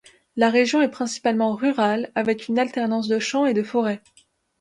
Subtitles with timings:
[0.35, 4.01] La région est principalement rurale avec une alternance de champs et de forêts.